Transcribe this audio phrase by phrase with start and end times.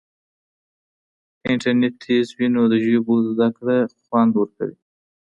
[1.39, 4.75] که انټرنیټ تېز وي نو د ژبو زده کړه خوند ورکوي.